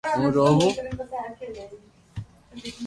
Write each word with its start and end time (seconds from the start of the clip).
ھون 0.15 0.29
رووُ 0.35 0.67